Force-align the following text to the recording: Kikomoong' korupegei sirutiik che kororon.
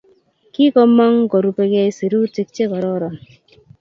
Kikomoong' 0.53 1.21
korupegei 1.31 1.91
sirutiik 1.97 2.49
che 2.55 2.63
kororon. 2.71 3.15